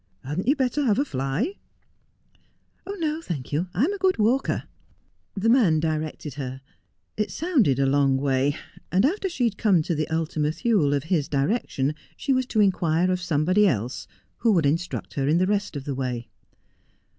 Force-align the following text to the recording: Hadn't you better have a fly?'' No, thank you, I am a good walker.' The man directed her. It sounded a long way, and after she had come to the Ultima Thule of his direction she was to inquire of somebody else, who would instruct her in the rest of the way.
Hadn't 0.23 0.47
you 0.47 0.55
better 0.55 0.83
have 0.85 0.97
a 0.97 1.05
fly?'' 1.05 1.57
No, 2.87 3.21
thank 3.21 3.51
you, 3.53 3.67
I 3.71 3.83
am 3.83 3.93
a 3.93 3.99
good 3.99 4.17
walker.' 4.17 4.63
The 5.35 5.47
man 5.47 5.79
directed 5.79 6.33
her. 6.33 6.61
It 7.17 7.29
sounded 7.29 7.77
a 7.77 7.85
long 7.85 8.17
way, 8.17 8.57
and 8.91 9.05
after 9.05 9.29
she 9.29 9.43
had 9.43 9.59
come 9.59 9.83
to 9.83 9.93
the 9.93 10.07
Ultima 10.09 10.53
Thule 10.53 10.95
of 10.95 11.03
his 11.03 11.27
direction 11.27 11.93
she 12.17 12.33
was 12.33 12.47
to 12.47 12.61
inquire 12.61 13.11
of 13.11 13.21
somebody 13.21 13.67
else, 13.67 14.07
who 14.37 14.53
would 14.53 14.65
instruct 14.65 15.13
her 15.13 15.27
in 15.27 15.37
the 15.37 15.45
rest 15.45 15.75
of 15.75 15.85
the 15.85 15.93
way. 15.93 16.29